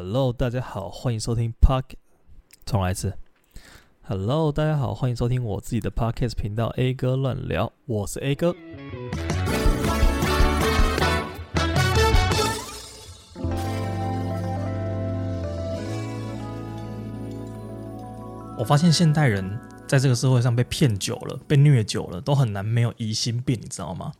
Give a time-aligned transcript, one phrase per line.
[0.00, 1.96] Hello，大家好，欢迎收听 Park。
[2.64, 3.14] 重来一次。
[4.02, 8.54] Hello，大家好，欢迎收听我自己的 Podcast 频道 A 哥乱聊，我是 A 哥。
[18.56, 19.58] 我发现现代人
[19.88, 24.12] 在这个社会上被骗久了，被虐久了，都很难没有疑心病，你知道吗？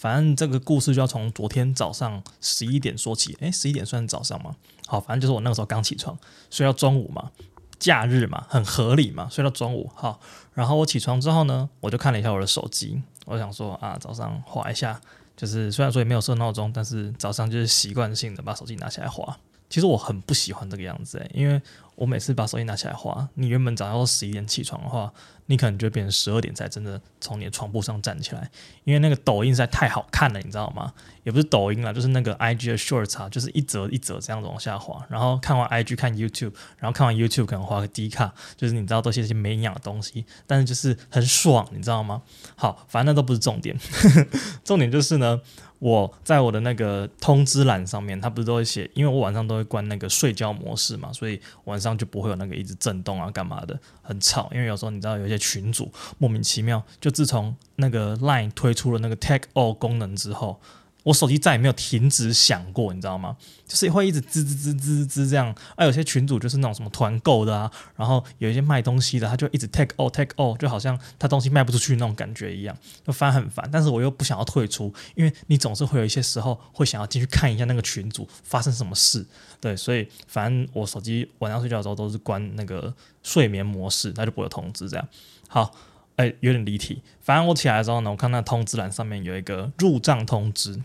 [0.00, 3.36] 反正这个故事就要从昨天早上十一点说起。
[3.40, 4.56] 诶，十一点算早上吗？
[4.86, 7.30] 好，反正就是我那个时候刚起床，睡到中午嘛，
[7.78, 9.90] 假日嘛，很合理嘛，睡到中午。
[9.94, 10.18] 好，
[10.54, 14.98] 然后我起床之后呢，我就看了一下我的手机，我想说啊，早上划一下，
[15.36, 19.36] 就是虽然说也没有设闹钟，但是早上就是习惯性的把手机拿起来划。
[19.70, 21.62] 其实我很不喜欢这个样子诶，因为
[21.94, 25.12] 我每次把手机拿起来划，你原本早上十一点起床的话，
[25.46, 28.50] 你可能就变成十二点才真的从你的床铺上站起来，
[28.84, 30.92] 因为那个抖音实在太好看了，你知道吗？
[31.22, 42.22] 也不是抖音啦，就是那个 IG 的 Shorts 啊，就是一折一折这样子往下滑，然后看完 IG 看 YouTube，然后看完 YouTube 可能划个 D 卡，就是你知道都是些没营养的东西，但是就是很爽，你知道吗？
[42.56, 43.78] 好，反正那都不是重点，
[44.64, 45.40] 重点就是呢。
[45.80, 54.48] 我在我的那个通知栏上面，它不是都会写，因为我晚上都会关那个睡觉模式嘛，所以晚上就不会有那个一直震动啊，干嘛的，很吵。
[54.54, 60.60] 因为有时候你知道，有些群主莫名其妙，就自从那个 Line 推出了那个 Take All 功能之后。
[61.02, 63.36] 我手机再也没有停止响过，你知道吗？
[63.66, 65.54] 就是会一直吱吱吱吱吱这样。
[65.76, 72.76] 啊，有些群主就是那种什么团购的啊，然后有一些卖东西的，他就一直 take all take all，就好像他东西卖不出去那种感觉一样，
[73.06, 73.68] 就烦很烦。
[73.72, 79.26] 但是我又不想要退出，因为你总是会有一些时候会想要进去看一下那个群主发生什么事，
[79.60, 82.92] 对，所以反正我手机晚上睡觉的时候都是关那个
[83.22, 85.08] 睡眠模式，它就不会有通知这样。
[85.48, 85.74] 好。
[86.20, 87.02] 哎、有点离题。
[87.22, 90.82] 反正我起来的时候呢，我看那通知栏上面有一个入账通知。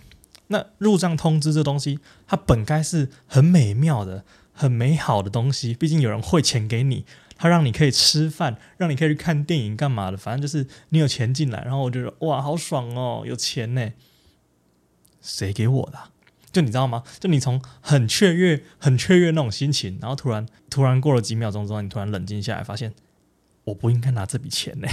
[0.47, 5.73] 那入账通知这东西，它本该是很美妙的、很美好的东西。
[5.73, 7.03] 毕竟有人汇钱给你，
[7.36, 10.16] 他让你可以吃饭，让你可以去看电影，干嘛的？
[10.16, 13.91] 反正就是你有钱进来，然后我就说哇，好爽哦，有钱呢。
[15.19, 15.97] 谁给我的？
[16.53, 17.03] 就你知道吗？
[17.19, 22.94] 就你从很雀跃、很雀跃那种心情，然后突然突然过了几秒钟之后，你突然冷静下来，发现。
[23.66, 24.88] 我不应该拿这笔钱呢，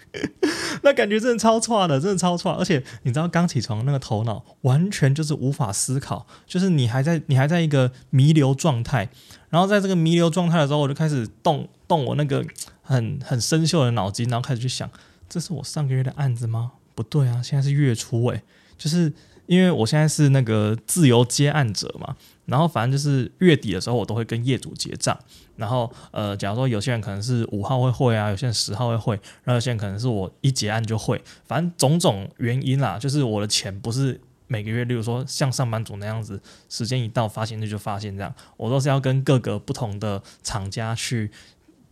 [0.82, 2.52] 那感觉真的超差的，真的超差。
[2.52, 9.08] 而且你知道，刚起床那个头脑完全就是无法思考，就是你还在你还在一个弥留状态。
[9.50, 12.44] 然后在这个弥留状态的时候，我就开始动动我那个
[12.82, 14.90] 很很生锈的脑筋，然后开始去想，
[15.28, 16.72] 这是我上个月的案子吗？
[16.94, 18.42] 不对啊，现在是月初诶，
[18.76, 19.12] 就是
[19.46, 22.16] 因为我现在是那个自由接案者嘛。
[22.48, 25.16] 然后反正就是月底的时候，我都会跟业主结账。
[25.54, 29.14] 然后呃，假如说有些人可能是五号会汇啊，有些人十号会汇，
[29.44, 31.22] 然后有些人可能是我一结案就汇。
[31.44, 41.30] 反正种种原因啦，就是我的钱不是每个月，例如说像上班族那样子，时间一到发现就就发现这样，我都是要跟各个不同的厂家去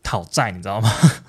[0.06, 0.88] 讨债，你知道吗？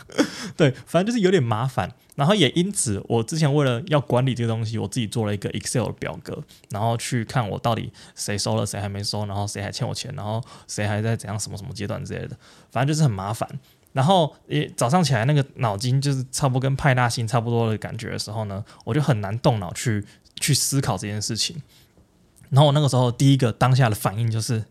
[0.56, 1.92] 对，反正就是有点麻烦。
[2.16, 12.38] 然后也因此，我之前为了要管理这个东西，我自己做了一个 Excel 表格，然后去看我到底谁收了，谁还没收，然后谁还欠我钱，然后谁还在怎样什么什么阶段之类的，
[12.72, 13.48] 反正就是很麻烦。
[13.94, 20.06] 然后也早上起来那个脑筋就是差不多跟派大星差不多的感觉的时候呢，我就很难动脑去
[20.40, 21.62] 去思考这件事情。
[22.50, 24.64] 然后我那个时候第一个当下的反应就是。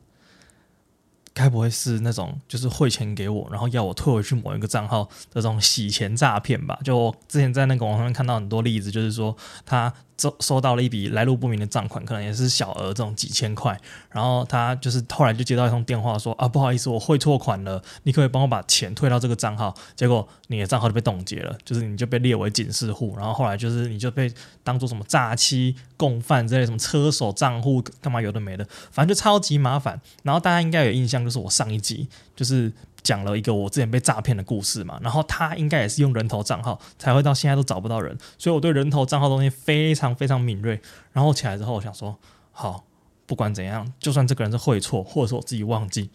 [1.36, 6.78] 该不会是那种就是汇钱给我，然后要我退回去某一个账号的这种洗钱诈骗吧？
[6.82, 9.36] 就我之前在那个网上看到很多例子，就是说
[9.66, 9.92] 他。
[10.19, 13.78] 收收到了一笔来路不明的账款，可能也是小额这种几千块，
[14.10, 19.75] 然后他就是后来就接到一通电话说啊，不好意思，我汇错款了，你可以帮我把钱退到这个账号？
[19.94, 24.32] 结果你的账号就被冻结了，就是你就被列为警示户，然后后来就是你就被
[24.65, 30.00] 当做什么诈欺共犯之类，什么车手账户干嘛有的没的，反正就超级麻烦。
[30.22, 32.72] 然后大家应该有印象，就是我上一集就是。
[33.06, 40.80] 讲了一个我之前被诈骗的故事嘛，然后他应该也是用人头账号才会到现在都找不到人，所以我对人头账号东西非常非常敏锐。
[41.12, 42.18] 然后起来之后，我想说，
[42.50, 42.82] 好，
[43.24, 46.10] 不管怎样，就算这个人是会错，或者说我自己忘记，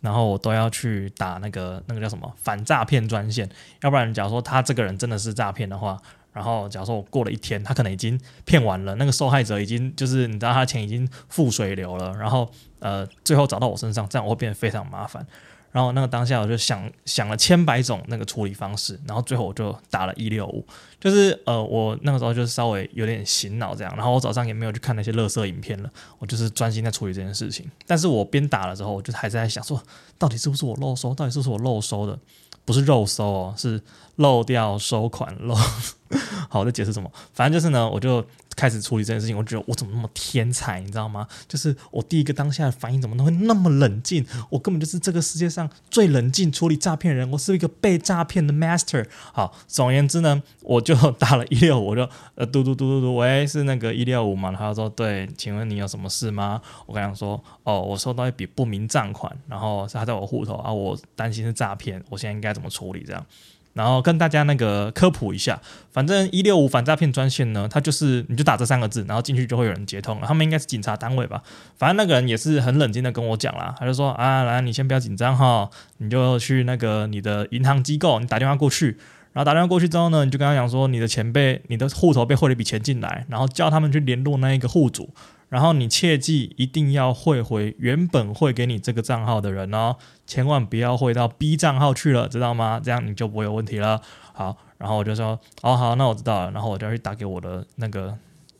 [0.00, 3.46] 然后我都要去打那个那个叫什么反诈骗专线，
[3.82, 6.00] 要不然假如说他这个人真的是诈骗的话，
[6.32, 15.26] 然后假如说我过了一天，他可能已经骗完了，那个受害者已经就是你知道他钱已经付水流了，然后呃最后找到我身上，这样我会变得非常麻烦。
[15.72, 20.64] 然后那个当下我就想想了千百种那个处理方式，然后最后我就打了一六五，
[21.00, 27.68] 就是呃我那个时候就是稍微有点醒脑这样，然后我早上也没有去看那些垃圾影片了，我就是专心在处理这件事情。
[27.86, 29.82] 但是我边打了之后，我就还在想说，
[30.18, 31.14] 到底是不是我漏收？
[31.14, 32.18] 到底是不是我漏收的？
[32.64, 33.82] 不是肉收哦，是
[34.16, 35.54] 漏掉收款漏。
[36.48, 37.10] 好，我在解释什么？
[37.32, 41.26] 反正就是呢，我就开始处理这件事情，我觉得我怎么那么天才，你知道吗？
[41.48, 49.06] 就是我第一个当下的反应怎么都会那么冷静，我根本就是这个世界上最冷静处理诈骗人，我是一个被诈骗的 master。
[49.32, 54.52] 好，总而言之呢，我就打了一六五，我就呃嘟嘟嘟嘟嘟，喂，是那个一六五嘛？
[54.52, 56.60] 他说对，请问你有什么事吗？
[56.86, 63.02] 我跟他说，哦，我收到一笔不明账款，然后是他在我户头啊，我担心是诈骗，我现在应该怎么处理？
[63.06, 63.26] 这样。
[63.74, 65.60] 然后跟大家那个科普一下，
[65.90, 70.26] 反正一六五反诈骗专线呢，它就是你就打这三个字，然后进去就会有人接通了。
[70.26, 71.42] 他们应该是警察单位吧？
[71.76, 78.98] 反正那个人也是很冷静的跟我讲啦，他就说啊，来，你先不要紧张哈，你就去那个你的银行机构，你打电话过去，
[79.32, 85.08] 然后打电话过去之后呢，你就跟他讲说你的钱被你的户头被汇了一笔钱进来，然后叫他们去联络那一个户主。
[85.52, 89.96] 然后你切记一定要汇回原本汇给你这个账号的人哦，
[90.26, 92.80] 千万不要汇到 B 账号去了，知道吗？
[92.82, 94.00] 这样你就不会有问题了。
[94.32, 96.50] 好，然后我就说，哦好，那我知道了。
[96.52, 98.16] 然后我就要去打给我的那个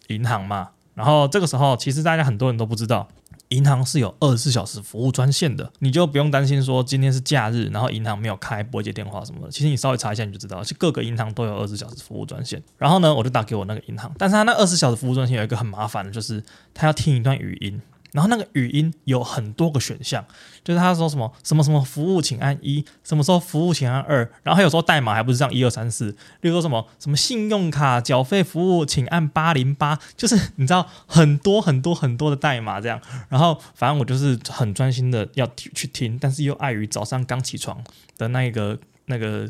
[0.08, 0.68] 银行嘛。
[0.92, 3.08] 然后这个时候，其实大家很多人都不知道。
[3.52, 9.50] 银行是有二十四小时服务专线的，你就不用担心说今天是假日，然后银行没有开，不会接电话什么的。
[9.50, 12.62] 其实你稍微查一下你就知道，其实各个银行都有二十四小时服务专线。
[12.78, 17.80] 然后呢，我就打给我那个银行，但是他那二十四小时服务专线有一个很麻烦的，就是他要听一段语音。
[18.12, 20.24] 然后那个语音有很多个选项，
[20.62, 26.10] 就是他说什么什么什么服务请按一，什么时候服务请按二，然后还有时候代码还不是这样一二三四，
[26.42, 33.00] 例如说什么什么信用卡缴费服务请按八零八，就是你知道很多很多很多的代码这样，
[33.30, 37.82] 然后反正我就是很专心的要去听，但是又碍于早上刚起床
[38.18, 39.48] 的那个那个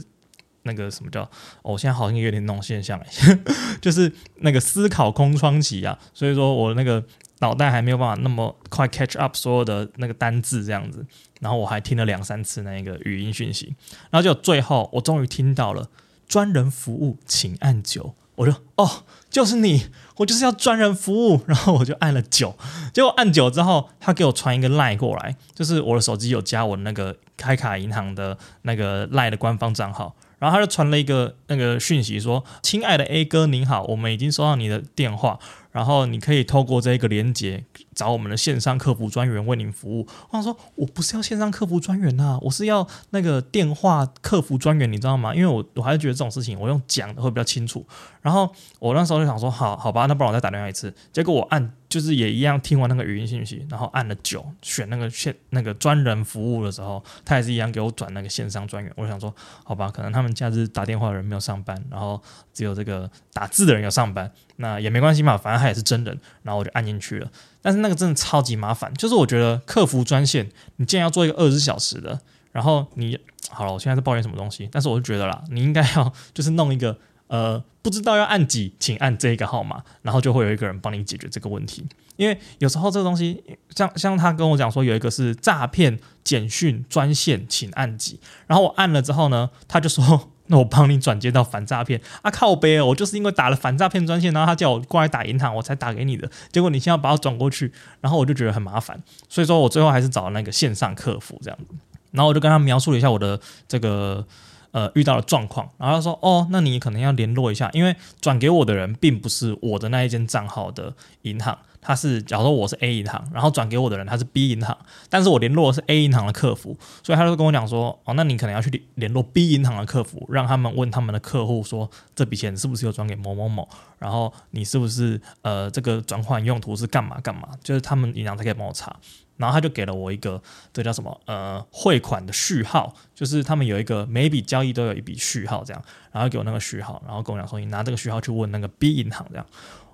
[0.63, 1.29] 那个什么叫，
[1.63, 3.01] 我现在好像有点那种现象，
[3.83, 7.05] 就是那个思考空窗期啊，所以说我那个。
[7.43, 11.05] 脑袋还没有办法那么快 catch up 所有的那个单字这样子，
[11.41, 13.75] 然后我还听了两三次那个语音讯息，
[14.11, 15.91] 然后就最后我终于听到了
[16.27, 22.57] 专人服务，请按九，我就哦，就是你，我就是要专人服务， 然后我就按了九，
[22.95, 30.15] 结果按九之后，他给我传一个 line 过来，就是我的手机有加我那个开卡银行的那个 line 的官方账号。
[30.39, 35.39] 然后他就传了一个那个讯息说：“亲爱的 A 哥，您好，我们已经收到你的电话，
[35.73, 37.65] 然后你可以透过这个连接
[37.95, 45.35] 找我们的线上客服专员为您服务。”我想说：“我不是要线上客服专员呐，我是要那个电话客服专员，你知道吗？
[45.35, 47.85] 因为我我还是觉得这种事情我用讲的会比较清楚。”
[48.23, 48.49] 然后
[48.79, 51.73] 我那时候就想说：“好好吧，那不然我再打电话一次。”结果我按。
[51.93, 58.91] 就是也一样，听完那个语音信息，然后按了九，选那个线那个专人服务的时候，他也是一样给我转那个线上专员。
[58.97, 62.19] 我想说，好吧，可能他们假日打电话的人没有上班，然后
[62.55, 66.19] 只有这个打字的人有上班，那也没关系嘛，反正他也是真人。
[66.43, 67.31] 然后我就按进去了，
[67.61, 72.19] 但是那个真的超级麻烦，就是我觉得客服专线，你既然要做一个二十四小时的，
[72.53, 73.19] 然后你
[73.51, 76.97] 好了，我现在在抱怨什么东西，但是我就觉得啦，你应该要 就是弄一个。
[77.33, 81.83] 呃，不知道要按几，请按这个号码，然后就会有一个人帮你解决这个问题。
[82.17, 83.43] 因为有时候这个东西，
[83.75, 101.75] 像像他跟我讲说有一个是诈骗简讯专线，请按几，然后我按了之后呢，他就说 那我帮你转接到反诈骗啊，靠背哦，我就是因为打了反诈骗专线，然后他叫我过来打银行，我才打给你的，结果你现在把我转过去，然后我就觉得很麻烦，所以说我最后还是找那个线上客服这样子，
[102.11, 104.27] 然后我就跟他描述了一下我的这个。
[104.73, 114.77] 呃，遇到了状况，然后他说：“哦，那你可能要联络一下，因为转给我的人并不是我的那一间账号的银行，他是假如说我是 A 银行，然后转给我的人他是 B 银行，
[115.11, 123.69] 但是我联络的是 A 银行的客服，所以他就跟我讲说：哦，那你可能要去联络 B 银行的客服，让他们问他们的客户说这笔钱是不是有转给某某某，
[123.99, 128.97] 然后你是不是呃这个转换用途是干嘛干嘛，就是他们银行才可以帮我查。”
[129.37, 130.41] 然后他就给了我一个，
[130.73, 131.21] 这叫什么？
[131.27, 135.83] 呃，汇款的序号，就是他们有一个每笔交易都有一笔序号，这样。
[136.13, 139.47] 然后给我那个序号，然后跟我讲说，你拿这个序号去问那个 B 银行，这样。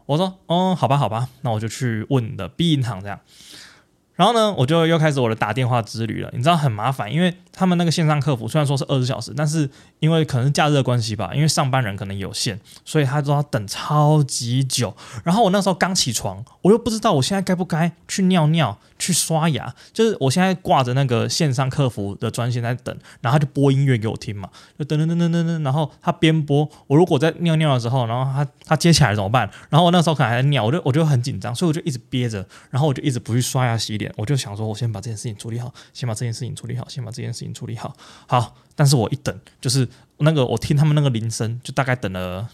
[0.07, 3.21] 我说，哦，好吧，好吧，那我就去问的 B 银行，这样。
[4.17, 6.31] 然后呢，我就又开始我的打电话之旅了。
[6.33, 14.97] 你知道很麻烦，因为他们那个线上客服虽然说是二十小时，但是因为可能是假日的关系吧，因为上班人可能有限，所以他都要等超级久。
[15.23, 19.73] 然后我那时候刚起床，我又不知道我现在该不该去尿尿、去刷牙。
[19.93, 25.63] 就是我现在挂着那个线上客服的专线在等，然后他就播音乐给我听嘛，就噔噔噔噔噔噔。
[25.63, 29.51] 然后他边播，我如果在尿尿的时候，然后他他接起来怎么办？
[29.71, 34.13] 然后我那时候可能还在尿，我就我就很紧张，所以我就一直憋着，然后我就一直不去刷牙洗脸。
[34.17, 37.95] 我就想说，我先把这件事情处理好，先把这件事情处理好，先把这件事情处理好。
[38.27, 39.89] 好，但是我一等，就是
[40.19, 42.49] 那个我听他们那个铃声，就大概等了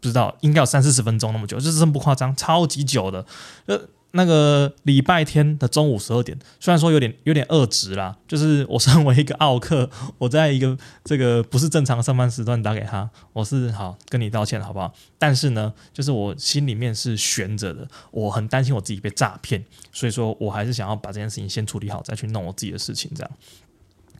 [0.00, 3.24] 不知道应该有三四十分钟那么久，就是真不夸张，超级久的。
[3.66, 3.80] 呃，
[4.16, 14.94] 那个礼拜天的中午十二点，虽然说有点有点恶值啦，就是我身为一个奥客，我在一个这个不是正常上班时段打给他，我是好跟你道歉好不好？
[15.18, 23.30] 但是呢，就是我心里面是悬着的，我很担心我自己被诈骗，所以说我还是想要把这件事情先处理好，再去弄我自己的事情这样。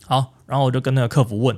[0.06, 1.56] 好，然后我就跟那个客服问。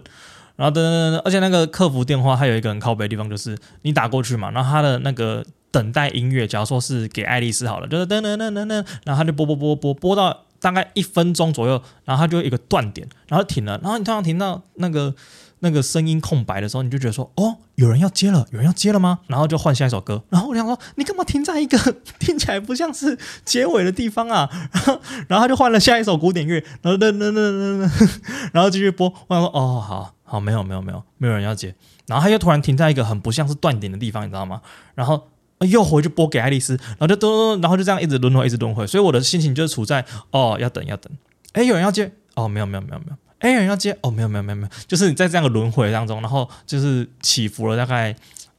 [0.56, 5.44] 然后等等等，而且那个客服电话还有一个很靠北的地方，就是你打过去嘛，然后他的那个
[5.76, 15.14] 等待音乐，假如说是给爱丽丝好了，就是噔噔噔噔噔，然后他就播播播播播到大概一分钟左右，然后他就一个断点，然后停了，然后你突然听到那个。
[15.60, 19.20] 那个声音空白的时候，你就觉得说，哦，有人要接了，有人要接了吗？
[19.26, 20.22] 然后就换下一首歌。
[20.28, 21.78] 然后我想说，你干嘛停在一个
[22.18, 24.50] 听起来不像是结尾的地方啊？
[24.70, 28.20] 然后，然后他就换了下一首古典乐，然后噔噔噔噔噔，
[28.52, 29.08] 然后继续播。
[29.28, 31.74] 我想说，哦，好好，没有没有没有，没有人要接。
[32.06, 34.60] 然后他又突然停在一个很不像是断点的地方，你知道吗？
[34.94, 35.26] 然后
[35.60, 38.86] 又回去拨给爱丽丝，然后就咚咚，然后就这样一直轮回，一直轮回。
[38.86, 41.12] 所以我的心情就是处在，哦，要等要等。
[41.52, 42.12] 哎，有人要接？
[42.34, 43.16] 哦，没有没有没有没有。
[43.38, 48.14] 哎，有人要接哦，没有没有没有没有，就是你在这样的轮回当中，然后就是起伏了大概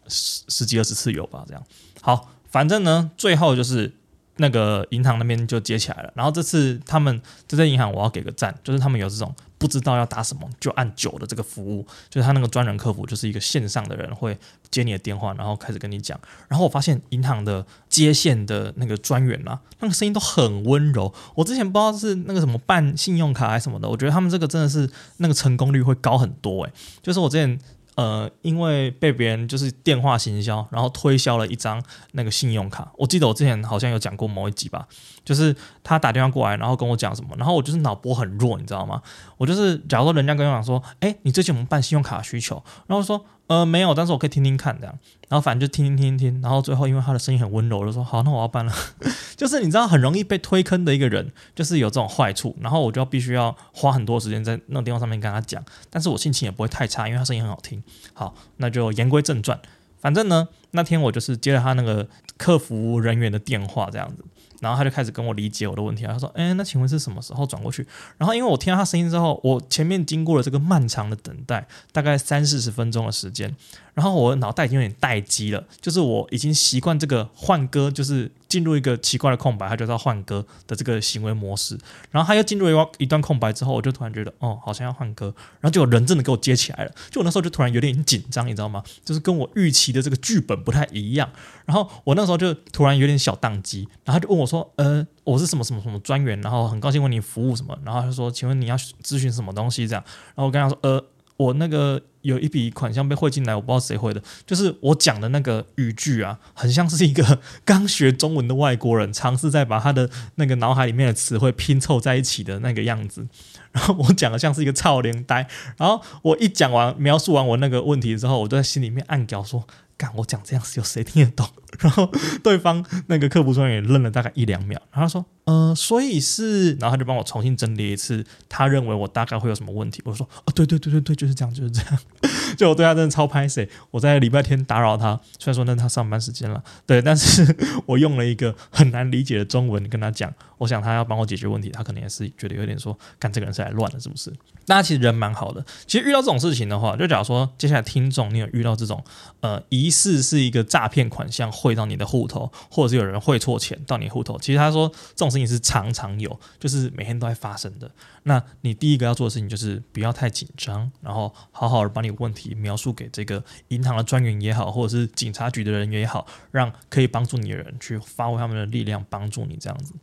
[0.07, 1.63] 十十几二十次有吧，这样。
[2.01, 3.93] 好，反正呢，最后就是。
[4.39, 14.37] 那个银行那边就接起来了，然后这次他们这些银行我要给个赞，就是他们有这种不知道要打什么就按九的这个服务，就是他那个专人客服就是一个线上的人会
[14.69, 16.19] 接你的电话，然后开始跟你讲。
[16.47, 21.13] 然后我发现银行的接线的那个专员啊，那个声音都很温柔。
[21.35, 26.71] 我之前不知道是那个什么办信用卡还是什么的，我觉得他们这个真的是那个成功率会高很多诶，
[27.01, 27.59] 就是我之前。
[27.97, 32.91] 呃，因为被别人就是电话行销，然后推销了一张那个信用卡。
[32.95, 34.87] 我记得我之前好像有讲过某一集吧，
[35.27, 35.53] 就是
[35.84, 39.01] 他打电话过来，然后跟我讲什么，然后我就是脑波很弱，你知道吗？
[39.36, 43.25] 我就是假如说人家跟我讲说，哎，你最近我们办信用卡需求，然后说。
[43.48, 44.93] 呃，没有，但是我可以听听看这样，
[45.29, 48.74] 然后反正就听听听听，然后最后因为他的声音很温柔，我就说好，那我要办了。
[49.38, 57.81] 就是你知道很容易被推坑的一个人，就是有这种坏处，然后我就必须要花很多时间在那个电话上面跟他讲，但是我心情也不会太差，因为他声音很好听。
[58.12, 59.57] 好，那就言归正传，
[60.01, 62.05] 反正呢，那天我就是接了他那个
[62.36, 64.25] 客服人员的电话这样子。
[64.59, 67.85] 然后他就开始跟我理解我的问题，他说：“哎，那请问是什么时候转过去？”
[68.17, 73.55] 然后因为我听到他声音之后，我前面经过了这个漫长的等待，大概三四十分钟的时间。
[73.93, 81.75] 然后我脑袋已经有点待机了，就是我已经习惯这个换歌，就是进入一个奇怪的空白，他就要换歌的这个行为模式。
[82.11, 85.33] 然后他又进入一一段空白之后，我就突然觉得，哦，好像要换歌。
[85.59, 88.83] 然后就有人真的给我接起来了，就我那时候就突然有点紧张，你知道吗？
[89.03, 91.27] 就是跟我预期的这个剧本不太一样。
[91.65, 97.77] 然后我那时候就突然有点小宕机，然后就问我说，呃，我是什么什么什么专员，然后很高兴为你服务什么。
[97.85, 99.87] 然后他说，请问你要咨询什么东西？
[99.87, 100.03] 这样。
[100.27, 101.03] 然后我跟他说，呃。
[101.37, 113.27] 我那个有一笔款项被汇进来，我不知道谁汇的，就是我讲的那个语句啊，很像是一个 刚学中文的外国人尝试在把他的那个脑海里面的词汇拼凑在一起的那个样子。
[113.71, 119.67] 然后我讲的像是一个臭奶呆，然后我一讲完描述完我那个问题之后，我就在心里面暗叫说。
[119.95, 121.47] 干，我讲这样子有谁听得懂？
[121.79, 122.12] 然后
[122.43, 125.07] 对方那个客服专员愣了大概一两秒，然后他
[125.47, 130.01] 说：“呃，所以是……”然后他就帮我重新整理一次，他认为我大概会有什么问题。
[130.05, 131.99] 我说：“哦，对对对对对，就是这样，就是这样。
[132.57, 144.31] ”就我对他真的超拍谢，我在礼拜天打扰他，虽然说那他上班时间了，对，但是 我用了一个很难理解的中文跟他讲，我想他要帮我解决问题，他可能也是觉得有点说，干这个人是来乱的，是不是？
[144.65, 145.65] 大家其实人蛮好的。
[145.85, 149.01] 其实遇到这种事情的话，就假如说接下来听众你有遇到这种
[149.39, 157.89] 呃疑似是一个诈骗款项汇到你的户头，或者是有人汇错钱到你户头，其实他说这种事事情是常常有，就是每天都在发生的。
[158.24, 169.94] 那你第一个要做的事情就是不要太紧张，然后好好的把你问题描述给这个银行的专员也好，或者是警察局的人员也好，让可以帮助你的人去发挥他们的力量帮助你这样子。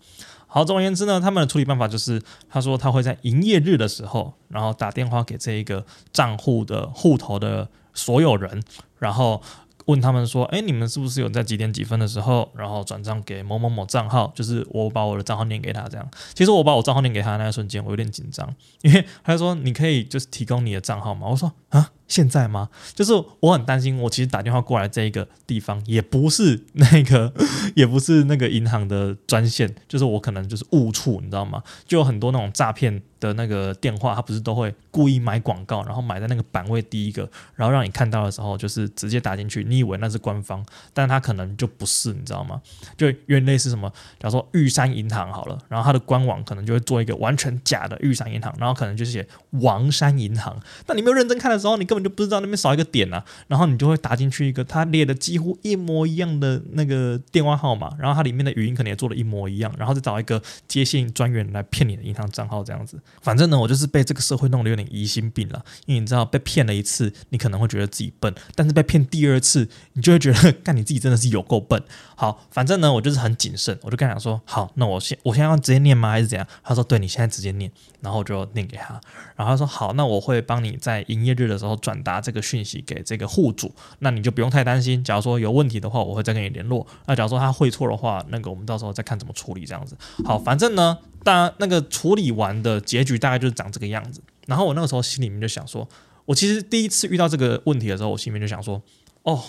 [0.47, 8.63] 好，总而言之呢，他们的处理办法就是，他说他会在营业日的时候，然后打电话给这一个账户的户头的所有人，
[9.01, 9.43] 然后
[9.87, 14.33] 问他们说，哎，你们是不是有在几点几分的时候，然后转账给某某某账号？
[14.35, 16.09] 就是我把我的账号念给他，这样。
[16.35, 21.29] 其实我把我账号念给他那一瞬间，我有点紧张，因为他说你可以就是提供你的账号嘛？
[21.29, 21.91] 我说啊。
[22.07, 22.69] 现在吗？
[22.95, 27.33] 就是我很担心，我其实打电话过来这一个地方也不是那个，
[27.75, 31.63] 也不是那个银行的专线，就是我可能就是误触，你知道吗？
[31.87, 42.61] 就有很多那种诈骗的那个电话，他不是都会故意买广告，然后买在那个版位第一个，然后让你看到的时候就是直接打进去，你以为那是官方，但他可能就不是，你知道吗？
[42.97, 63.01] 就有点类似什么，假如说玉山银行好了，然后它的官网可能就会做一个完全假的玉山银行，然后可能就是写王山银行，那你没有认真看的时候，你根根本就不知道那边少一个点啊，然后你就会打进去一个他列的几乎一模一样的那个电话号码，然后它里面的语音可能也做的一模一样，然后再找一个接线专员来骗你的银行账号这样子。
[63.23, 71.81] 反正呢，我就是被这个社会弄得有点疑心病了，因为你知道被骗了一次，你可能会觉得自己笨，但是被骗第二次，你就会觉得 干你自己真的是有够笨。
[72.17, 76.47] 好，反正呢，我就是很谨慎，我就跟他讲说，好，那我先我现在要直接念吗，还是怎样？
[76.63, 79.01] 他说，对，你现在直接念，然后我就念给他，
[79.37, 86.87] 然后他说，好，那我会帮你在营业日的时候转达这个讯息给这个户主，那你就不用太担心，假如说有问题的话，我会再跟你联络。
[87.07, 89.97] 那假如说他会错的话，那个我们到时候再看怎么处理这样子。
[90.25, 94.23] 好，反正呢，当然那个处理完的结局大概就是长这个样子。
[94.47, 95.89] 然后我那个时候心里面就想说，
[96.27, 98.81] 我其实第一次遇到这个问题的时候，我心里面就想说，
[99.25, 99.43] 哦。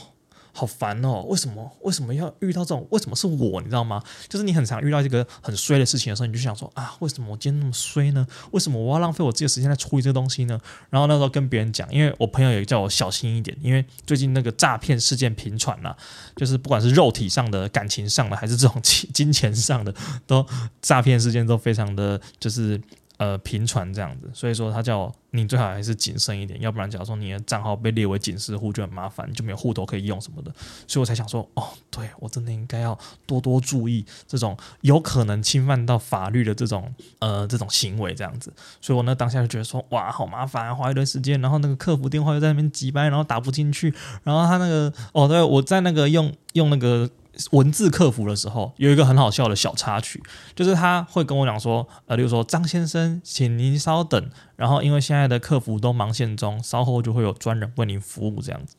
[0.57, 1.21] 好烦哦！
[1.27, 2.87] 为什么为什么要遇到这种？
[2.89, 3.59] 为什么是我？
[3.59, 4.01] 你知道吗？
[4.29, 8.25] 就是你很常遇到这个很衰的事情的时候，你就想说啊，为什么我今天那么衰呢？
[8.51, 10.57] 为什么我要浪费我自己的时间来处理这个东西呢？
[10.89, 15.97] 然后那时候跟别人讲，因为我朋友也叫我小心一点，因为最近那个诈骗事件频传了，
[16.37, 19.93] 就是不管是肉体上的、感情上的，还是这种金金钱上的，
[20.25, 20.45] 都
[20.81, 22.79] 诈骗事件都非常的就是。
[23.17, 30.51] 呃，频传这样子，所以说他叫你最好还是谨慎一点，要不然假如说你的账号被列为警示户就很麻烦，就没有户头可以用什么的，
[30.85, 43.93] 所以我才想说，哦，对我真的应该要多多注意这种有可能侵犯到法律的这种呃这种行为这样子，所以我呢当下就觉得说，哇，好麻烦啊，花一段时间，然后那个客服电话又在那边急掰，然后打不进去，
[44.23, 47.09] 然后他那个哦，对，我在那个用用那个。
[47.51, 50.23] 文字客服的时候，有一个很好笑的小插曲，
[50.55, 58.75] 就是他会跟我讲说，呃，例如说张先生，请您稍等，然后因为现在的客服都忙线中，稍后就会有专人为您服务这样子。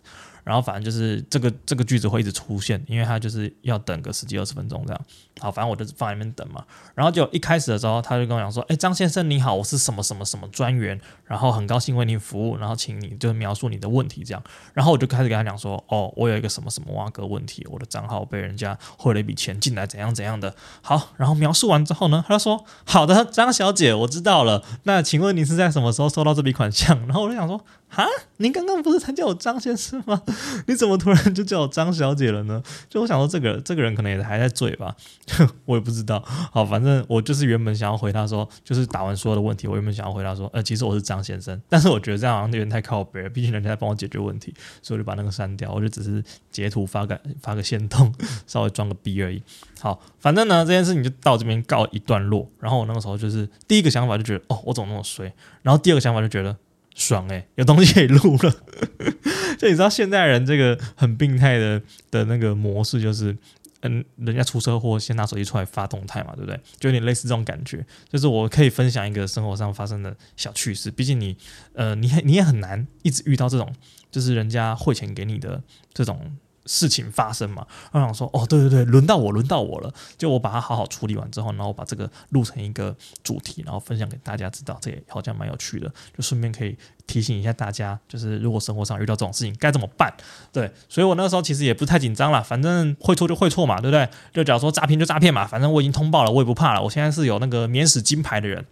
[0.47, 5.03] 然后反正就是这个这个句子会一直出现，因为他就是要等个十几二十分钟这样。
[5.41, 6.65] 好，反正我就放在那边等嘛。
[6.95, 14.41] 然后就一开始的时候，他就跟我讲说：“哎，张先生你好，我是什么什么什么专员，然后很高兴为您服务，然后请你就描述你的问题这样。”
[14.73, 24.63] 然后我就开始跟他讲说：“哦，我有一个什么什么挖哥问题，我的账号被人家汇了一笔钱进来，怎样怎样的。”好，然后描述完之后呢，他说：“好的，张小姐，我知道了。
[24.85, 27.61] 那请问你是在什么时候收到这笔款项？”然后我就想说。
[27.89, 28.05] 哈，
[28.39, 30.21] 您刚刚不是才叫我张先生吗？
[30.67, 32.63] 你怎么突然就叫我张小姐了呢？
[32.89, 34.95] 就我想说，这个这个人可能也还在醉吧，
[35.65, 36.23] 我也不知道。
[36.27, 48.13] 好，反正我就是原本想要回答说，就是打完所有的问题，我原本想要回答说，呃，其实我是张先生，但是我觉得这样好像有点太靠北了，毕竟人家在帮我解决问题，所以我就把那个删掉，我就只是截图发个发个线动，
[48.47, 49.43] 稍微装个逼而已。
[49.81, 52.49] 好，反正呢，这件事情就到这边告一段落。
[52.61, 55.33] 然后我那个时候就是第一个想法就觉得，哦，我怎么那么衰？
[55.63, 56.57] 然后第二个想法就觉得。
[56.97, 58.51] 爽诶、有东西可以录了。
[59.59, 61.81] 就你知道，现代人这个很病态的
[62.11, 63.37] 的那个模式，就是
[63.83, 66.59] 嗯，人家出车祸先拿手机出来发动态嘛，对不对？
[66.81, 67.85] 就有点类似这种感觉。
[68.11, 70.91] 就是我可以分享一个生活上发生的小趣事。
[70.91, 71.37] 毕竟你
[71.75, 73.71] 呃，你你也很难一直遇到这种，
[74.11, 76.37] 就是人家汇钱给你的这种。
[76.67, 79.93] 事情发生嘛，我想说，哦，对对对，轮到我，轮到我了。
[80.19, 85.89] 就我把它好好处理完之后，然后把这个录成一个主题，然后分享给大家知道，这也好像蛮有趣的。
[86.17, 86.77] 就顺便可以
[87.07, 90.13] 提醒一下大家，就是如果生活上遇到这种事情该怎么办？
[90.53, 94.09] 对，所以我那时候其实也不太紧张了，反正会错就会错嘛，对不对？
[94.33, 96.83] 就假如说诈骗就诈骗嘛，反正我已经通报了，我也不怕了。
[96.83, 98.65] 我现在是有那个免死金牌的人。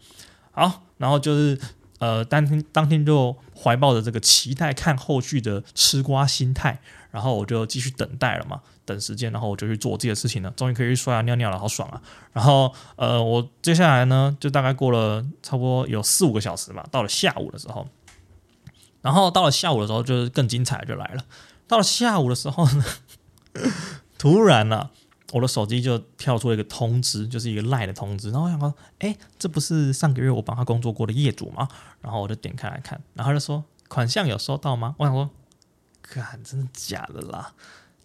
[0.50, 1.58] 好，然后就是。
[2.00, 6.78] 呃，当天当天就怀抱着这个期待看后续的吃瓜心态，
[7.14, 12.02] 然后我就继续等待了嘛，等时间，然后我就去做我自己的事情了，终于可以去刷牙尿尿了，好爽啊！
[12.32, 17.86] 然后呃，我接下来呢，就大概过了差不多有四五个小时吧，到了下午的时候，
[19.00, 21.24] 然后到了下午的时候，就是更精彩就来了。
[21.68, 22.84] 到了下午的时候呢，
[24.18, 24.90] 突然呢、啊。
[25.32, 28.30] 我的手机就跳出一个通知，就是一个赖的通知。
[28.30, 31.66] 然后我想说，哎，这不是上个月我帮他工作过的业主吗？
[32.00, 34.94] 然后我就点开来看，然后他就说款项有收到吗？
[34.96, 35.28] 我想说，
[36.06, 37.52] 看，真的假的啦？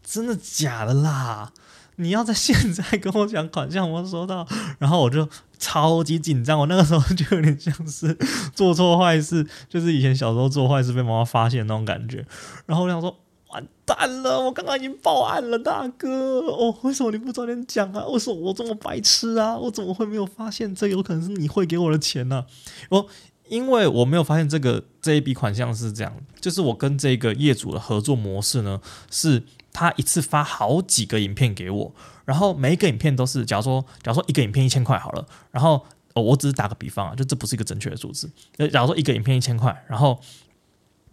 [0.03, 1.51] 真的假的啦？
[1.97, 4.47] 你要在现在跟我讲款项我收到，
[4.79, 6.57] 然后我就超级紧张。
[6.57, 8.17] 我那个时候就有点像是
[8.55, 12.25] 做错坏事，就是以前小时候做坏事被妈妈发现那种感觉。
[12.65, 13.15] 然后我想说。
[13.51, 14.39] 完蛋了！
[14.39, 16.41] 我刚刚已经报案了，大哥。
[16.41, 18.05] 哦，为什么你不早点讲啊？
[18.05, 19.57] 为什么我这么白痴啊？
[19.57, 22.45] 我怎么会没有发现这有可能是你汇给我的钱呢？
[22.89, 23.07] 哦，
[23.49, 28.79] 因为我没有发现这个这一笔款项是这样，就是我跟这个业主的合作模式呢，
[29.11, 31.93] 是他一次发好几个影片给我，
[32.25, 38.29] 然后每一个影片都是，假如说，假如说一个影片一千块好了，然后哦，我只是打个比方啊，就这不是一个正确的数字。
[38.71, 40.19] 假如说一个影片一千块，然后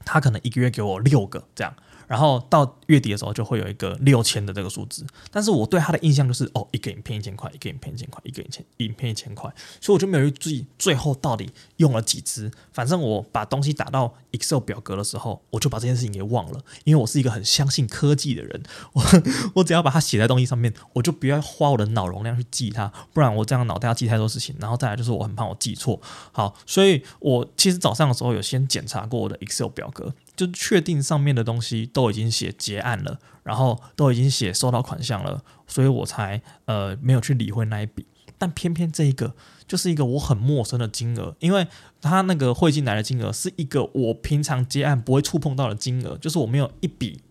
[0.07, 1.75] 他可能一个月给我六个这样。
[2.07, 12.49] 然后到月底的时候就会有一个六千的这个数字，但是我对他的印象就是哦，一个影片一千块，一个影片一千块，一个影片影片一千块，所以我就没有去注意最后到底用了几支。
[12.73, 19.03] 反正我把东西打到 Excel 表格的时候，我就把这件事情给忘了，因为我是一个很相信科技的人，我
[19.57, 24.55] 我只要把它写在东西上面，我就不要花我的脑容量去记它，不然我这样脑袋要记太多事情。
[24.61, 30.15] 然后再来就是我很怕我记错，好，所以我其实早上的时候有先检查过我的 Excel 表格。
[30.37, 38.05] 就确定上面的东西都已经写结案了，然后都已经写收到款项了，所以我才呃没有去理会那一笔。
[38.37, 39.35] 但偏偏这一个
[39.67, 41.67] 就是一个我很陌生的金额，因为
[42.03, 47.23] 他那个汇进来的金额是一个我平常结案不会触碰到的金额，就是我没有一笔。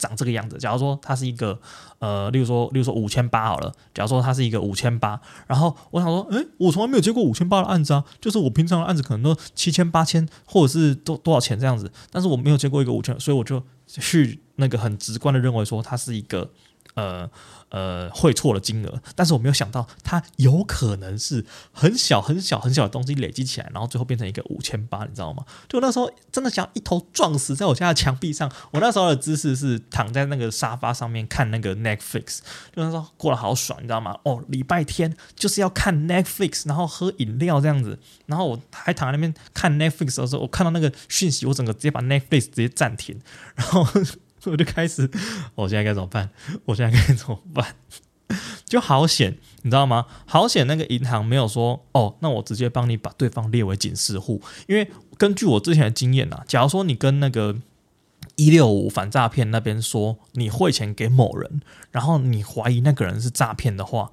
[0.00, 0.56] 长这个样子。
[0.56, 1.56] 假如说它是一个，
[1.98, 3.72] 呃，例如说，例如说五千八好了。
[3.94, 16.50] 假如说它是一个五千八，然后我想说，诶，我从来没有接过五千八的案子啊，就是我平常的案子可能都七千、八千，或者是多多少钱这样子，但是我没有接过一个五千，所以我就去那个很直观的认为说它是一个。
[17.00, 17.30] 呃
[17.70, 25.44] 呃，汇错了金额，但是我没有想到，它有可能是很小很小很小的东西累积起来，然后最后变成一个五千八，你知道吗？
[25.68, 28.50] 就那时候真的想一头撞死在我家的墙壁上。
[28.72, 32.40] 我那时候的姿势是躺在那个沙发上面看那个 Netflix，
[32.74, 34.16] 就那时候过得好爽，你知道吗？
[34.24, 43.20] 哦，礼拜天就是要看 Netflix，然后喝饮料这样子，然后我还躺在那边看 Netflix 的时候，我看到那个讯息，我整个直接把 Netflix 直接暂停，
[43.54, 43.86] 然后。
[44.46, 45.10] 我就开始，
[45.54, 46.30] 我现在该怎么办？
[46.66, 47.74] 我现在该怎么办？
[48.64, 50.06] 就好险，你知道吗？
[50.24, 57.56] 好险，那个银行没有说哦，那我直接帮你把对方列为警示户，因为根据我之前的经验呐，假如说你跟那个
[58.36, 64.12] 一六五反诈骗那边说你汇钱给某人，然后你怀疑那个人是诈骗的话，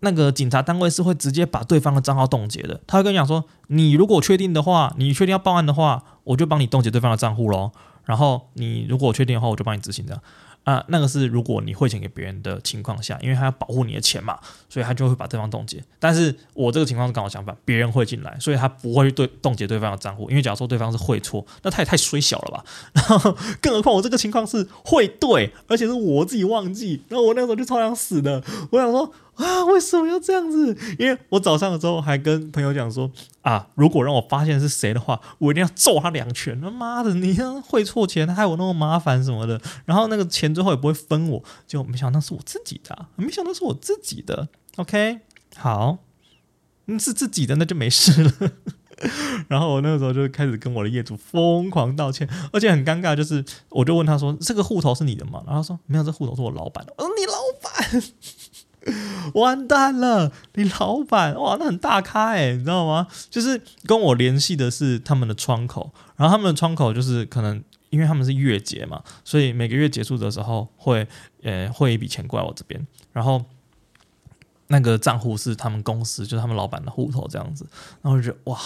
[0.00, 2.82] 那个警察单位是会直接把对方的账号冻结的。
[2.86, 7.72] 他会跟你讲说，你如果确定的话，你确定要报案的话，我就帮你冻结对方的账户喽。
[8.10, 10.20] 然后你如果确定的话，我就帮你执行这样
[10.64, 10.84] 啊。
[10.88, 14.36] 那个是如果你汇钱给别人的情况下，因为他要保护你的钱嘛，
[14.68, 15.80] 所以他就会把对方冻结。
[16.00, 22.64] 但是我这个情况是刚好相反，别人汇进来，所以他不会对冻结对方的账户，因为假如说对方是汇错，那他也太衰小了吧。
[22.92, 28.42] 然后更何况我这个情况是汇对，而且是我自己忘记，然后我那时候就超想死的，
[28.72, 29.12] 我想说。
[29.40, 30.76] 啊，为什么要这样子？
[30.98, 33.10] 因为我早上的时候还跟朋友讲说
[33.42, 36.60] 啊，如果让我发现是谁的话，我一定要揍他两拳。
[36.60, 39.60] 他妈的，你汇错钱，害我那么麻烦什么的。
[39.86, 44.48] 然后那个钱最后也不会分我，就没想到是我自己的，没想到是我自己的。
[44.76, 45.20] OK，
[45.56, 45.98] 好，
[46.84, 48.32] 那是自己的那就没事了。
[49.48, 58.02] 然后我那个时候就开始跟我的业主疯狂道歉，而且很尴尬，就是我就问他说：“这个户头是你的吗？”然后他说：“没有，这户头是我老板的。”我说：“你老板。”
[59.34, 63.06] 完蛋了，你老板哇，那很大咖哎，你知道吗？
[63.28, 71.06] 就是跟我联系的是他们的窗口，然后他们的窗口就是可能因为他们是月结嘛，所以每个月结束的时候会
[71.42, 73.44] 呃汇一笔钱过来我这边，然后
[74.68, 77.66] 那个账户是他们公司，就是他们老板的户头这样子，
[78.02, 78.58] 然后就觉得哇，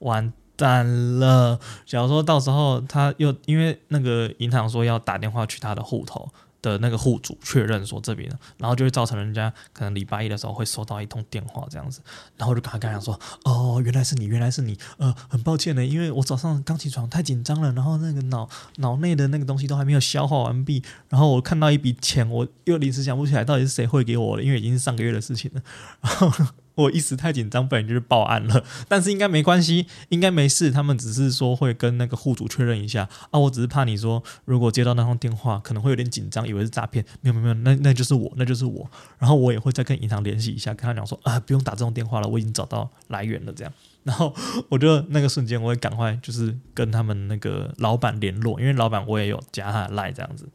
[0.00, 6.28] 完蛋了，假如说到时候他又因为那个银行说要打电话去他的户头。
[6.60, 12.00] 的那个户主确认说这边，然后就会造成人家可能礼拜一的时候会收到一通电话这样子，
[12.36, 25.62] 然后就跟他讲说，哦，原来是你，原来是你，呃，很抱歉呢，因为我早上刚起床太紧张了，然后那个脑脑内的那个东西都还没有消化完毕，然后我看到一笔钱，我又临时想不起来到底是谁汇给我的，因为已经是上个月的事情了，
[26.00, 26.46] 然后。
[26.82, 28.64] 我一时太紧张，不然就是报案了。
[28.88, 30.70] 但是应该没关系，应该没事。
[30.70, 33.38] 他们只是说会跟那个户主确认一下啊。
[33.38, 37.04] 我只是怕你说，如果接到那通电话，可能会有点紧张，以为是诈骗。
[37.20, 38.88] 没有没有没有，那那就是我，那就是我。
[39.18, 43.72] 然后我也会再跟银行联系一下，跟他讲说啊，不用打这种电话了，我已经找到来源了，这样。
[44.04, 44.34] 然后
[44.70, 50.48] 我就那个瞬间，我会赶快就是跟他们那个老板联络，因为老板我也有加他的赖这样子，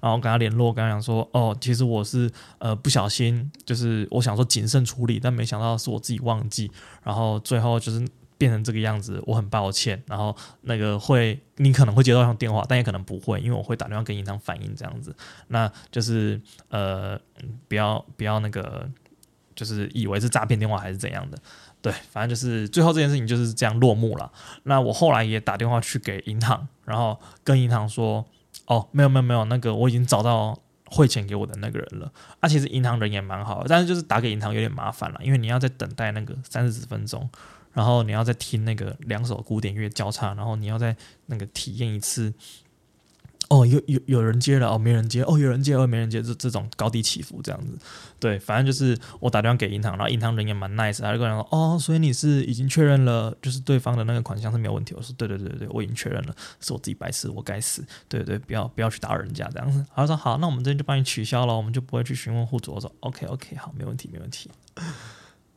[0.00, 6.70] 然后跟他联络，跟他讲说，哦，其实我是呃不小心，就是我想说谨慎处理，但没想到是我自己忘记，
[7.02, 8.06] 然后最后就是
[8.36, 10.02] 变成这个样子，我很抱歉。
[10.06, 17.18] 然后那个会你可能会接到一通电话，但也可能不会，因为我会打电话跟银行反映这样子，那就是呃
[17.68, 18.86] 不要不要那个
[19.54, 21.38] 就是以为是诈骗电话还是怎样的。
[21.80, 24.30] 对，反正就是最后这件事情就是这样落幕了。
[24.64, 28.24] 那我后来也打电话去给银行，然后跟银行说
[28.66, 37.30] ：“哦，没有没有没有，那个我已经找到汇钱给我的那个人了。”啊，其实银行人也蛮好的，但是就是打给银行有点麻烦了，因为你要再等待那个三四十分钟，
[37.72, 42.34] 然后你要再听那个两首古典乐交叉，然后你要再那个体验一次。
[43.48, 47.78] 哦，有有有人接了哦，没人接哦，有人接哦，没人接，这这种高低起伏这样子，
[48.20, 54.94] 对，反正就是我打电话给银行，然后银行人也蛮 nice，他就跟我说哦，所以你是已经确认了，就是对方的那个款项是没有问题。
[54.94, 59.82] 我说对对对对，我已经确认了，是我自己白痴，我该死，对对，不要不要去打扰人家这样子。
[59.94, 62.74] 他说好，那我们这边就帮你取消了，我们就不会去询问户主。
[62.74, 64.50] 我说 OK OK，好，没问题没问题。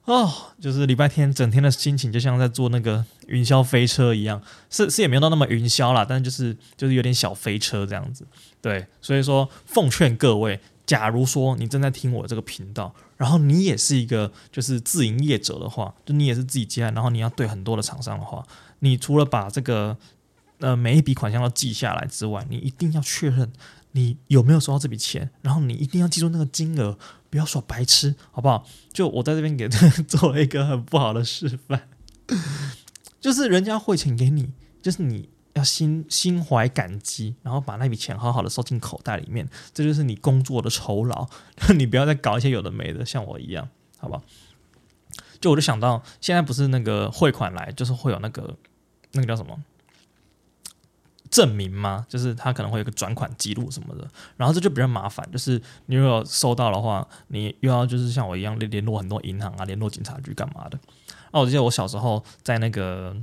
[0.06, 8.26] 哦，就是礼拜天整天的心情就像在坐那个云霄飞车一样，是是也没有到那么云霄啦，但是就是就是有点小飞车这样子。
[8.60, 18.44] 对，所以说奉劝各位，假如说你正在听我这个频道，然后你也是一个就是自营业者的话，就你也是自己接案，然后你要对很多的厂商的话，
[18.80, 19.96] 你除了把这个
[20.60, 23.52] 呃每一笔款项都记下来之外，你一定要确认
[23.94, 26.98] 你有没有收到这笔钱，然后你一定要记住那个金额。
[27.32, 28.68] 不要耍白痴，好不好？
[28.92, 31.88] 就我在这边给他 做了一个很不好的示范，
[33.22, 34.50] 就是人家汇钱给你，
[34.82, 41.26] 就是你要心心怀感激，然后把那笔钱好好的收进口袋里面，这就是你工作的酬劳。
[41.78, 44.22] 你不要再搞一些有的没的，像我一样，好不好？
[45.40, 48.58] 就我就想到，现在不是那个汇款来，就是会有那个
[49.14, 49.58] 那个叫什么？
[51.32, 52.06] 证明吗？
[52.10, 55.28] 就是他可能会有个转款记录什么的，然后这就比较麻烦。
[55.32, 60.78] 就是你如果收到的话，你又要就是像我一样联联络很多银行啊，联络警察局干嘛的。
[61.32, 63.16] 啊，我记得我小时候在那个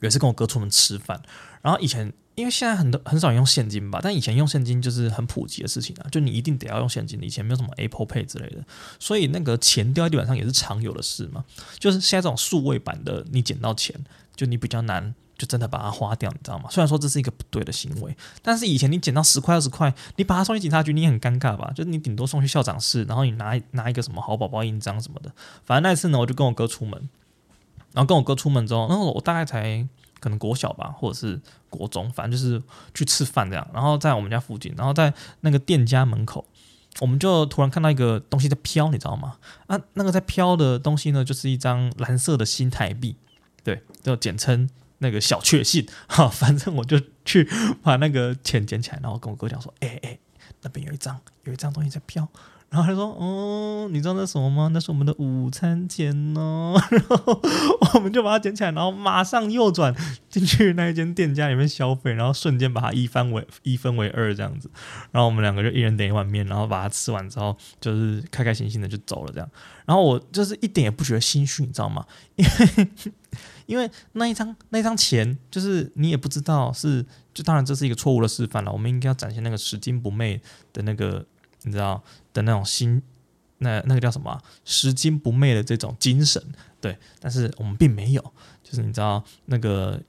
[0.00, 1.22] 也是跟我哥出门吃饭，
[1.60, 7.22] 然后以前因为现在很多很少用现金吧，但以前用现金就是很普及的事情啊，就你一定得要用现金。
[7.22, 8.64] 以前没有什么 Apple Pay 之类的，
[8.98, 11.44] 所以那个钱掉在地板上也是常有的事嘛。
[11.78, 13.94] 就是现在这种数位版的，你捡到钱
[14.34, 15.14] 就你比较难。
[15.38, 16.68] 就真的把它花掉，你知道吗？
[16.68, 21.70] 虽然说这是一个不对的行为，但是以前你捡到十块二十块，你把它送去警察局，你也很尴尬吧？
[21.76, 25.32] 就是你顶多送去校长室，然后你拿拿一个什么好宝宝印章什么的。
[25.64, 27.08] 反正那次呢，我就跟我哥出门，
[27.92, 29.86] 然后跟我哥出门之后，然后我大概才
[30.18, 32.60] 可能国小吧，或者是国中，反正就是
[32.92, 33.64] 去吃饭这样。
[33.72, 36.44] 然后在我们家附近，然后在那个店家门口，
[37.00, 39.36] 我们就突然看到一个东西在飘，你知道吗？
[39.68, 43.14] 啊，那个在飘的东西呢，就是一张蓝色的新台币，
[43.62, 44.68] 对，就简称。
[44.98, 47.48] 那个小确幸， 哈，反正我就去
[47.82, 50.18] 把那个钱捡起来，然后跟我哥讲说：“哎、欸、哎、
[50.62, 52.28] 那边有一张，有一张东西在飘。”
[52.70, 54.68] 然后他说：“哦，你知道那什么吗？
[54.74, 56.74] 那是我们的午餐钱哦。
[56.92, 57.40] ”然后
[57.94, 59.94] 我们就把它捡起来，然后马上右转
[60.28, 64.70] 进去那一间店家里面消费，然后瞬间把它一分为一分为二这样子。
[65.12, 69.50] 然后我们两个就一人点一碗面，然后把它吃完之后，就是开开心心的就走了这样。
[69.86, 72.04] 然后我就是一点也不觉得心虚，你知道吗？
[72.36, 72.88] 因为。
[73.68, 77.04] 因为那一张那一张钱，就是你也不知道是，
[77.34, 78.72] 就当然这是一个错误的示范了。
[78.72, 80.40] 我们应该要展现那个拾金不昧
[80.72, 81.22] 的那个，
[81.64, 82.02] 你知道
[82.32, 83.02] 的那种心，
[83.58, 84.40] 那那个叫什么？
[84.64, 86.42] 拾金不昧的这种精神，
[86.80, 86.96] 对。
[87.20, 90.00] 但是我们并没有，就是你知道那个。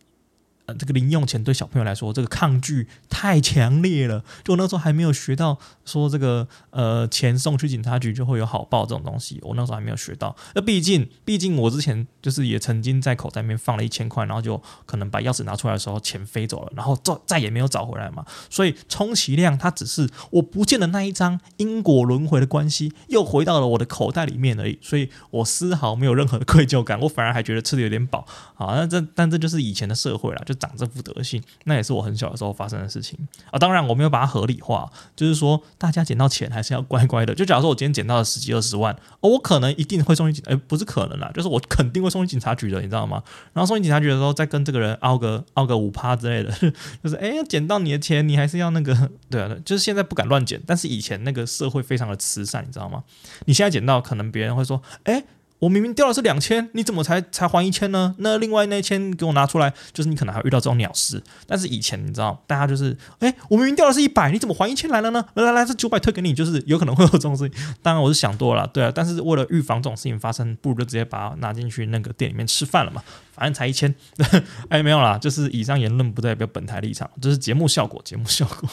[0.77, 4.23] 这个零用钱对小朋友来说，这个抗拒太强烈了。
[4.43, 10.35] 就我那时候还没有学到说这个呃钱送去警察局就会有好报这种东西，我那时候还没有学到。
[10.53, 18.23] 那毕竟 毕竟我之前就是也曾经在口袋里面放了一千块，然后就可能把钥匙拿出来的时候钱飞走了，然后再再也没有找回来嘛。
[18.49, 28.25] 所以充其量它只是我不见的那一张因果轮回的关系又回到了我的口袋里面而已，所以我丝毫没有任何的愧疚感，我反而还觉得吃的有点饱。
[28.53, 30.58] 好，那这但这就是以前的社会了，就。
[30.59, 33.17] 长这副德行，那也是我很小的时候发生的事情
[33.51, 33.57] 啊。
[33.57, 37.33] 当然，我没有把它合理化，就是说，大家捡到钱还是要乖乖的。
[37.33, 43.23] 就假如说我今天捡到了十几二十万，哦，我可能一定会送去警，哎，不是可能啦，就是我肯定会送去警察局的，你知道吗？
[43.53, 46.51] 然后送去警察局的时候，再跟这个人拗个拗个五趴之类的，
[47.03, 53.03] 就是哎，捡到你的钱，你还是要那个， 对啊，就是现在不敢乱捡，但是以前那个社会非常的慈善，你知道吗？
[53.45, 55.23] 你现在捡到，可能别人会说，哎。
[55.59, 58.15] 我明明掉的是两千，你怎么才才还一千呢？
[58.19, 61.21] 那另外那一千给我拿出来，就是你可能还会遇到这种鸟事。
[61.45, 65.25] 但是以前你知道，大家就是，哎，我明明掉的是一百，你怎么还一千来了呢？
[65.33, 67.75] 来来来，这九百退给你，就是有可能会有这种事情。
[67.81, 68.91] 当然我是想多了，对啊。
[68.95, 73.93] 但是为了预防这种事情发生，不如就直接把它拿进去那个店里面吃饭了嘛，反正才一千。
[74.69, 78.69] 哎，没有啦，就是以上言论不代表本台立场，这是节目效果，节目效果。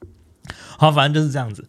[0.78, 1.64] 好，反正就是这样子。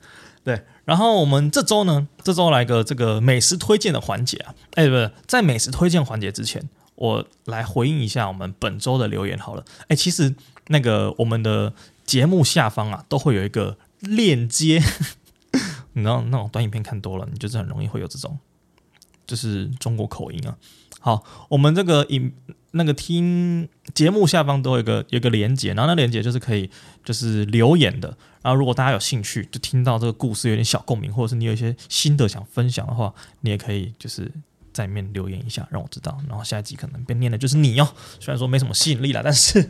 [0.46, 9.66] 对，然后我们这周呢，这周来个这个美食推荐的环节啊，哎，不是，在美食推荐环节之前，我来回应一下我们本周的留言好了。
[9.88, 10.36] 哎，其实
[10.68, 11.74] 那个我们的
[12.06, 14.80] 节目下方啊，都会有一个链接，
[15.94, 18.38] 你知道那种短影片看多了，你就是很容易会有这种，
[19.26, 20.56] 就是中国口音啊。
[21.00, 22.32] 好，我们这个影
[22.72, 26.70] 那个听节目下方都有一个有一个连接，然后那连接就是可以
[27.04, 28.16] 就是留言的。
[28.46, 34.32] 然后，如果大家有兴趣，就听到这个故事有点小共鸣，或者是你有一些心得想分享的话，你也可以就是
[34.72, 36.16] 在里面留言一下，让我知道。
[36.30, 37.90] 然后下一集可能被念的就是你哦。
[38.20, 39.68] 虽然说没什么吸引力了，但是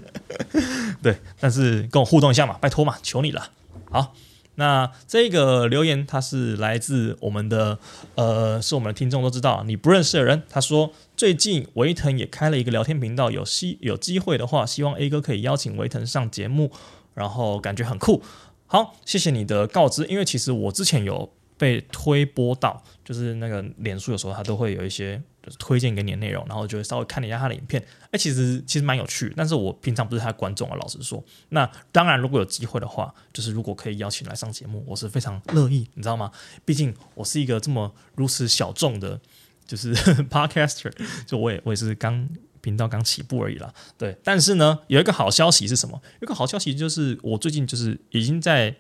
[1.02, 3.50] 对，但是跟我互动一下嘛，拜托嘛，求你了。
[3.90, 4.14] 好，
[4.56, 7.80] 那这个留言他是来自我们的
[8.16, 10.44] 呃，是我们的听众都知道你不认识的人。
[10.50, 16.72] 他说最近维腾也开了一个聊天频道，有希有机会的话，希望 A 哥可以邀请维腾上节目，
[17.14, 18.22] 然后感觉很酷。
[18.68, 25.22] 好，谢谢你的告知，因为其实我之前有被推播到，就是那个脸书有时候他都会有一些。
[25.46, 31.24] 就是推荐给你的内容，然后就会稍微看了一下他的影片，哎，其实其实蛮有趣，但是我平常不是他的观众啊，老实说。
[31.50, 36.32] 那当然，如果有机会的话，就是如果可以邀请来上节目，我是非常乐意，你知道吗？
[36.66, 39.22] 毕竟我是一个这么如此小众的，
[39.68, 39.94] 就是
[40.26, 40.92] podcaster，
[41.28, 42.28] 就我也我也是刚
[42.66, 43.72] 频道刚起步而已啦。
[43.98, 46.02] 对，但是呢，有一个好消息是什么？
[46.22, 48.76] 有个好消息就是我最近就是已经在。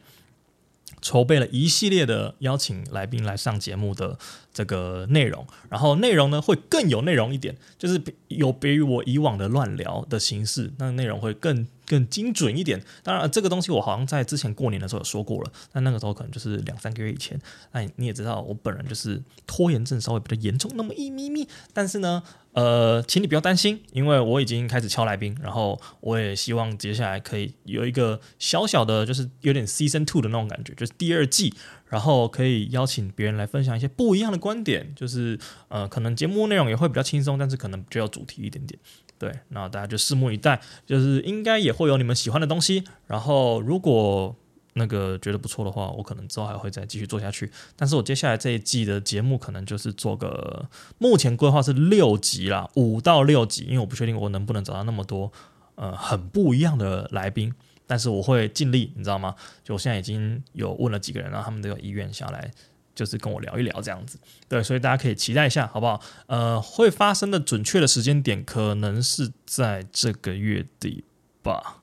[1.01, 4.17] 筹备了一系列的邀请来宾来上节目的
[4.55, 12.81] 这个内容，然后内容呢会更有内容一点，就是有别于我以往的乱聊的形式，那内容会更更精准一点。
[13.03, 17.37] 当然，这个东西我好像在之前过年的时候有说过了，但那个时候可能就是两三个月以前。
[17.73, 22.23] 那你也知道，我本人就是拖延症稍微比较严重那么一咪咪，但是呢。
[22.55, 31.53] 呃，请你不要担心，因为我已经开始敲来宾，然后我也希望接下来可以有一个小小的，就是有点 season two 的那种感觉，就是第二季，
[31.87, 38.79] 然后可以邀请别人来分享一些不一样的观点，就是呃，可能节目内容也会比较轻松，但是可能就要主题一点点。
[39.17, 44.35] 对，那大家就拭目以待，就是应该也会有你们喜欢的东西，然后如果。
[44.77, 47.49] 那个觉得不错的话，我可能之后还会再继续做下去。
[47.77, 50.67] 但是我接下来这一季的节目可能就是做个，
[50.97, 55.31] 目前规划是六集啦，五到六集，因为我不确定我能不能找到那么多
[55.75, 57.53] 呃很不一样的来宾。
[57.87, 59.35] 但是我会尽力，你知道吗？
[59.63, 62.51] 就我现在已经有问了几个人，然后他们都有意愿下来，
[62.93, 64.17] 就是跟我聊一聊这样子。
[64.47, 66.01] 对，所以大家可以期待一下，好不好？
[66.27, 71.03] 呃，会发生的准确的时间点可能是在这个月底
[71.43, 71.81] 吧。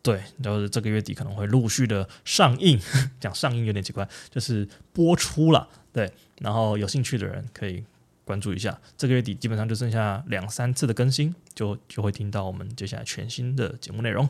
[0.00, 2.80] 对，就是这个月底可能会陆续的上映，
[3.20, 5.68] 讲上映有点奇怪，就是播出了。
[5.92, 6.10] 对，
[6.40, 7.84] 然后有兴趣的人可以
[8.24, 8.78] 关注一下。
[8.96, 14.26] 这个月底基本上就剩下两三次的更新，就就会听到我们接下来全新的节目内容。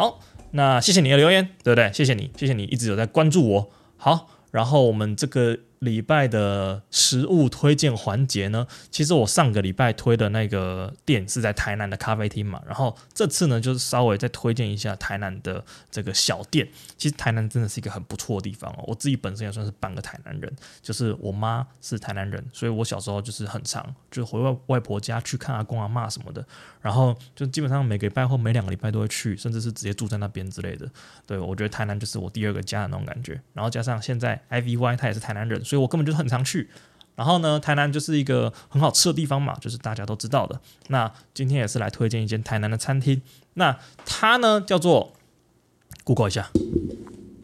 [0.00, 0.18] 好，
[0.52, 1.92] 那谢谢你的留言，对不对？
[1.92, 3.70] 谢谢你，谢谢你一直有在关注我。
[3.98, 5.58] 好，然后我们这个。
[5.80, 16.68] 礼拜的食物推荐环节呢，其实我上个礼拜推的那个店是在台南的咖啡厅嘛，然后这次呢就是稍微再推荐一下台南的这个小店。
[16.98, 26.44] 其实台南真的是一个很不错的地方哦，我自己本身也算是半个台南人，就是我妈是台南人，所以我小时候就是很常就回外外婆家去看阿公阿嬷什么的，
[26.82, 30.86] 然后就基本上每个礼拜或每两个礼拜都会去，甚至是直接住在那边之类的。
[31.26, 35.64] 对，我觉得台南就是我第二个家的那种感觉，然后加上现在 IVY 他也是台南人。
[35.70, 36.68] 所以我根本就很常去，
[37.14, 40.60] 然后呢，台南就是一个很好吃的地方嘛，就是大家都知道的。
[40.88, 43.22] 那今天也是来推荐一间台南的餐厅，
[43.54, 45.12] 那它呢叫做
[46.02, 46.50] ，Google 一下。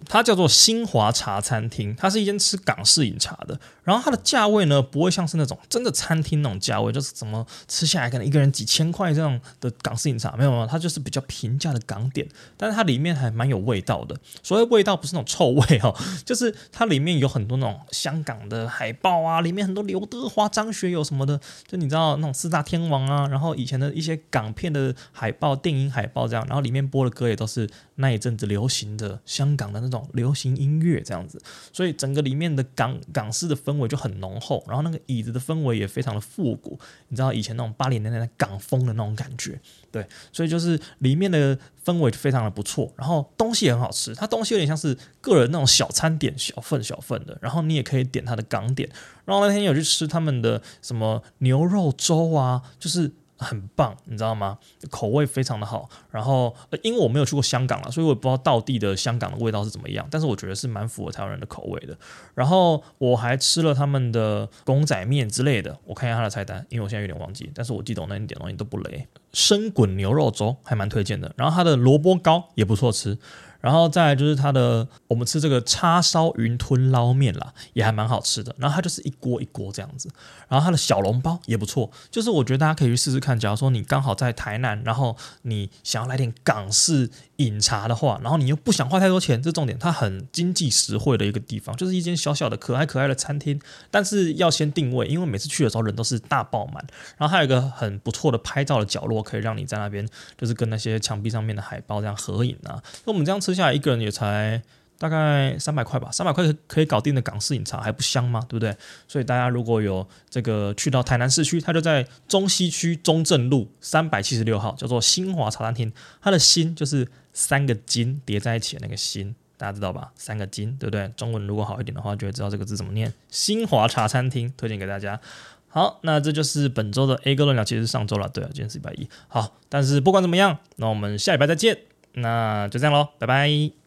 [0.08, 3.60] 它叫做新华茶餐厅，它是一间吃港式饮茶的。
[3.86, 12.26] 然后它的价位呢，不会像是那种真的餐厅那种价位，就是怎么吃下来可能一个人几千块这样的港式饮茶，没有没有，它就是比较平价的港点。
[12.56, 15.94] 但是它里面还蛮有味道的，所谓味道不是那种臭味哦，
[16.24, 29.96] 就是它里面有很多那种香港的海报啊，里面很多刘德华、张学友什么的，就你知道那种四大天王啊，然后以前的一些港片的海报、电影海报这样，然后里面播的歌也都是那一阵子流行的香港的那种。
[30.12, 31.38] 流行音乐这样子，
[31.72, 39.60] 所以整个里面的港港式的氛围就很浓厚，然后那个椅子的氛围也非常的复古，你知道以前那种八零年代的港风的那种感觉，
[39.90, 48.88] 对，所以就是里面的氛围就非常的不错，然后东西也很好吃，它东西有点像是个人那种小餐点，小份小份的，然后你也可以点它的港点，
[49.24, 53.12] 然后那天有去吃他们的什么牛肉粥啊，就是。
[53.38, 54.58] 很棒，你知道吗？
[54.90, 55.88] 口味非常的好。
[56.10, 60.06] 然后，因为我没有去过香港了，所以我也不知道道地的香港的味道是怎么样。
[60.10, 61.96] 但是我觉得是蛮符合台湾人的口味的。
[62.34, 65.78] 然后我还吃了他们的公仔面之类的。
[65.84, 67.50] 我看一下他的菜单，因为我现在有点忘记。
[67.54, 69.06] 但是我记得我那天点东西都不雷。
[69.32, 71.32] 生滚牛肉粥还蛮推荐的。
[71.36, 73.18] 然后他的萝卜糕也不错吃。
[73.60, 78.54] 然后再来就是它的，我们吃这个叉烧云吞捞面啦，也还蛮好吃的。
[78.58, 80.08] 然后它就是一锅一锅这样子。
[80.48, 83.38] 然后它的小笼包也不错，就是我觉得大家可以去试试看。
[83.38, 93.60] 假如说你刚好在台南，然后你想要来点港式饮茶的话，然后你又不想花太多钱，这重点，它很经济实惠的一个地方，就是一间小小的可爱可爱的餐厅。
[93.90, 96.84] 但是要先定位，因为每次去的时候人都是大爆满。
[97.18, 102.82] 然后还有一个很不错的拍照的角落，可以让你在那边就是跟那些墙壁上面的海报这样合影啊。
[103.04, 104.62] 那我们这样吃下来，一个人也才
[104.98, 108.40] 大概三百块吧，三百块可以搞定的港式饮茶还不香吗？
[108.48, 108.74] 对不对？
[109.06, 115.92] 所以大家如果有这个去到台南市区，它就在中西区中正路三百七十六号，叫做新华茶餐厅。
[116.22, 120.10] 它的“新”就是三个金叠在一起的那个“新”，大家知道吧？
[120.16, 121.08] 三个金，对不对？
[121.16, 123.12] 中文如果好一点的话，就会知道这个字怎么念。
[123.28, 125.20] 新华茶餐厅推荐给大家。
[125.68, 129.06] 好，那这就是本周的 A 哥论聊，其实是上周了，对啊，今天是礼拜一。
[129.28, 131.78] 好，但是不管怎么样，那我们下礼拜再见。
[132.14, 133.85] 那就这样喽，拜拜。